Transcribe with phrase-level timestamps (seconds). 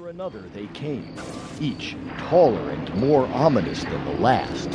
[0.00, 1.14] after another they came,
[1.60, 4.70] each taller and more ominous than the last.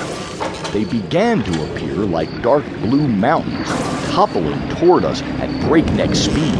[0.71, 3.67] They began to appear like dark blue mountains,
[4.11, 6.53] toppling toward us at breakneck speed,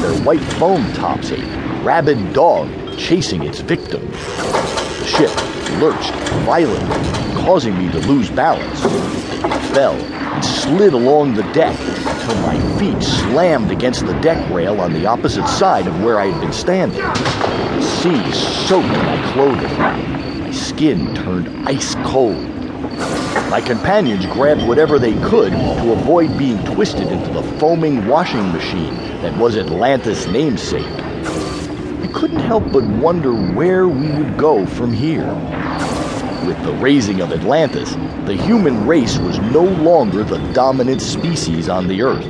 [0.00, 1.36] their white foam tops a
[1.82, 4.06] rabid dog chasing its victim.
[4.10, 5.36] The ship
[5.78, 6.14] lurched
[6.46, 8.80] violently, causing me to lose balance.
[9.44, 14.92] I fell slid along the deck until my feet slammed against the deck rail on
[14.92, 17.00] the opposite side of where I had been standing.
[17.00, 18.32] The sea
[18.66, 19.76] soaked my clothing.
[20.40, 22.48] My skin turned ice cold.
[23.50, 28.94] My companions grabbed whatever they could to avoid being twisted into the foaming washing machine
[29.22, 30.86] that was Atlantis' namesake.
[30.86, 35.28] I couldn't help but wonder where we would go from here.
[36.46, 37.94] With the raising of Atlantis,
[38.24, 42.24] the human race was no longer the dominant species on the Earth.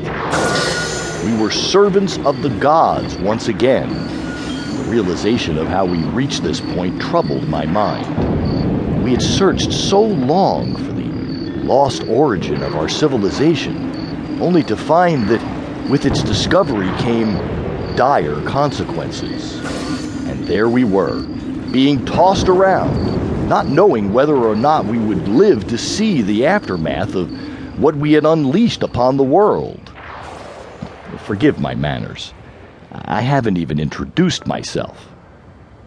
[1.24, 3.88] We were servants of the gods once again.
[3.88, 9.04] The realization of how we reached this point troubled my mind.
[9.04, 11.08] We had searched so long for the
[11.62, 17.34] lost origin of our civilization, only to find that with its discovery came
[17.94, 19.60] dire consequences.
[20.26, 21.22] And there we were,
[21.70, 23.19] being tossed around
[23.50, 27.28] not knowing whether or not we would live to see the aftermath of
[27.80, 29.92] what we had unleashed upon the world.
[31.24, 32.32] Forgive my manners.
[32.92, 35.08] I haven't even introduced myself.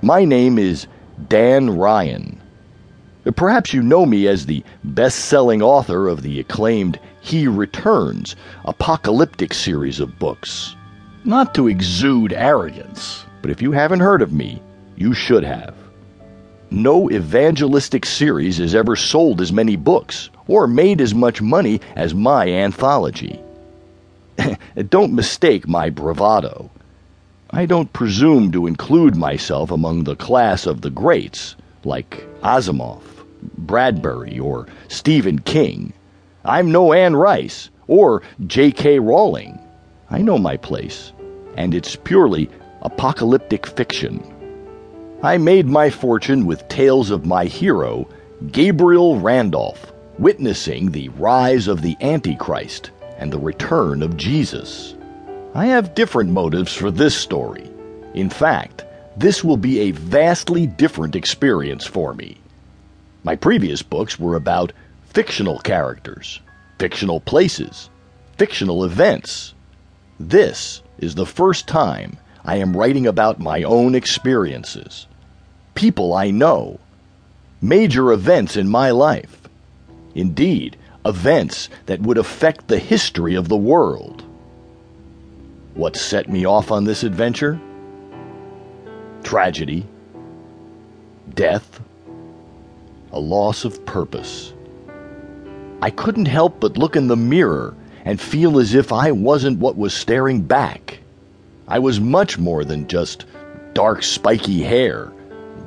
[0.01, 0.87] My name is
[1.29, 2.41] Dan Ryan.
[3.37, 9.53] Perhaps you know me as the best selling author of the acclaimed He Returns apocalyptic
[9.53, 10.75] series of books.
[11.23, 14.61] Not to exude arrogance, but if you haven't heard of me,
[14.97, 15.82] you should have.
[16.73, 22.15] No evangelistic series has ever sold as many books or made as much money as
[22.15, 23.39] my anthology.
[24.89, 26.71] don't mistake my bravado.
[27.51, 33.03] I don't presume to include myself among the class of the greats, like Asimov,
[33.55, 35.93] Bradbury, or Stephen King.
[36.43, 38.97] I'm no Anne Rice or J.K.
[38.97, 39.59] Rowling.
[40.09, 41.11] I know my place,
[41.55, 42.49] and it's purely
[42.81, 44.32] apocalyptic fiction.
[45.25, 48.09] I made my fortune with tales of my hero,
[48.51, 54.95] Gabriel Randolph, witnessing the rise of the Antichrist and the return of Jesus.
[55.55, 57.69] I have different motives for this story.
[58.13, 58.83] In fact,
[59.15, 62.35] this will be a vastly different experience for me.
[63.23, 64.73] My previous books were about
[65.05, 66.41] fictional characters,
[66.79, 67.89] fictional places,
[68.37, 69.53] fictional events.
[70.19, 75.07] This is the first time I am writing about my own experiences
[75.75, 76.79] people I know,
[77.61, 79.49] major events in my life.
[80.15, 84.23] Indeed, events that would affect the history of the world.
[85.73, 87.59] What set me off on this adventure?
[89.23, 89.85] Tragedy,
[91.33, 91.81] death,
[93.11, 94.53] a loss of purpose.
[95.81, 99.77] I couldn't help but look in the mirror and feel as if I wasn't what
[99.77, 100.99] was staring back.
[101.67, 103.25] I was much more than just
[103.73, 105.11] dark, spiky hair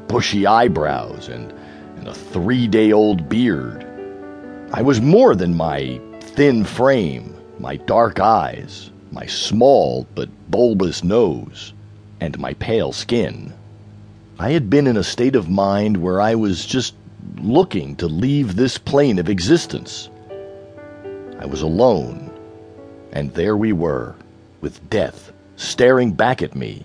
[0.08, 1.52] bushy eyebrows, and,
[1.96, 3.86] and a three day old beard.
[4.72, 11.72] I was more than my thin frame, my dark eyes, my small but bulbous nose,
[12.20, 13.52] and my pale skin.
[14.38, 16.94] I had been in a state of mind where I was just
[17.38, 20.10] looking to leave this plane of existence.
[21.38, 22.30] I was alone,
[23.12, 24.14] and there we were,
[24.60, 26.84] with death staring back at me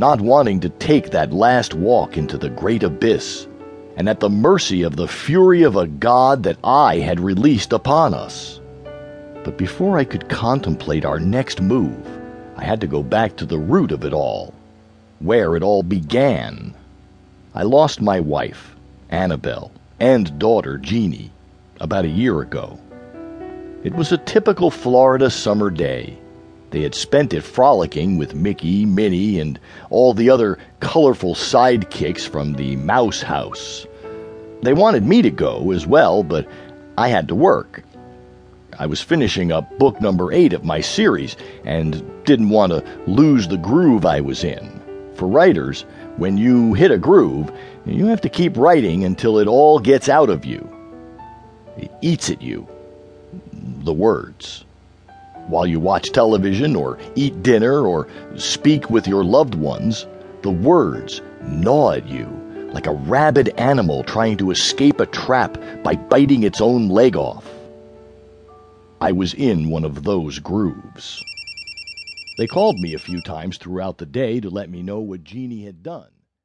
[0.00, 3.46] not wanting to take that last walk into the great abyss,
[3.98, 8.14] and at the mercy of the fury of a God that I had released upon
[8.14, 8.60] us.
[9.44, 12.00] But before I could contemplate our next move,
[12.56, 14.54] I had to go back to the root of it all,
[15.18, 16.72] where it all began.
[17.54, 18.74] I lost my wife,
[19.10, 21.30] Annabelle, and daughter, Jeannie,
[21.78, 22.80] about a year ago.
[23.84, 26.16] It was a typical Florida summer day
[26.70, 29.58] they had spent it frolicking with Mickey, Minnie, and
[29.90, 33.86] all the other colorful sidekicks from the Mouse House.
[34.62, 36.46] They wanted me to go as well, but
[36.96, 37.82] I had to work.
[38.78, 43.48] I was finishing up book number eight of my series and didn't want to lose
[43.48, 44.80] the groove I was in.
[45.14, 45.84] For writers,
[46.16, 47.50] when you hit a groove,
[47.84, 50.66] you have to keep writing until it all gets out of you.
[51.76, 52.66] It eats at you.
[53.52, 54.64] The words
[55.48, 58.06] while you watch television or eat dinner or
[58.36, 60.06] speak with your loved ones,
[60.42, 62.26] the words gnaw at you
[62.72, 67.48] like a rabid animal trying to escape a trap by biting its own leg off.
[69.00, 71.22] I was in one of those grooves.
[72.38, 75.64] They called me a few times throughout the day to let me know what Jeannie
[75.64, 76.08] had done.